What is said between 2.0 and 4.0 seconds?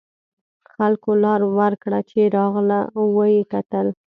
چې راغله و یې کتل.